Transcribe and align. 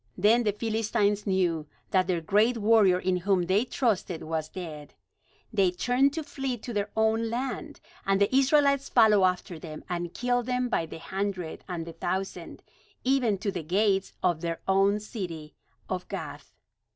Then 0.17 0.41
the 0.41 0.51
Philistines 0.51 1.27
knew 1.27 1.67
that 1.91 2.07
their 2.07 2.21
great 2.21 2.57
warrior 2.57 2.97
in 2.99 3.17
whom 3.17 3.43
they 3.43 3.63
trusted 3.65 4.23
was 4.23 4.49
dead. 4.49 4.95
They 5.53 5.69
turned 5.69 6.11
to 6.13 6.23
flee 6.23 6.57
to 6.57 6.73
their 6.73 6.89
own 6.97 7.29
land; 7.29 7.79
and 8.03 8.19
the 8.19 8.35
Israelites 8.35 8.89
followed 8.89 9.25
after 9.25 9.59
them, 9.59 9.83
and 9.87 10.11
killed 10.11 10.47
them 10.47 10.69
by 10.69 10.87
the 10.87 10.97
hundred 10.97 11.63
and 11.69 11.85
the 11.85 11.93
thousand, 11.93 12.63
even 13.03 13.37
to 13.37 13.51
the 13.51 13.61
gates 13.61 14.13
of 14.23 14.41
their 14.41 14.59
own 14.67 14.99
city 14.99 15.53
of 15.87 16.07
Gath. 16.07 16.51